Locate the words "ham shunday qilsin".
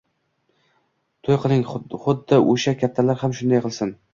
3.25-3.95